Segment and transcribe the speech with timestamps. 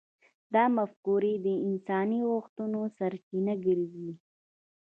[0.53, 4.11] دا مفکورې د انساني غوښتنو سرچینه ګرځي.